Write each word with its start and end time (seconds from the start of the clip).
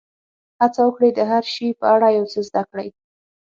هڅه 0.59 0.81
وکړئ 0.85 1.11
د 1.15 1.19
هر 1.31 1.43
شي 1.53 1.67
په 1.79 1.85
اړه 1.95 2.07
یو 2.17 2.25
څه 2.33 2.39
زده 2.47 2.61
کړئ. 2.69 2.87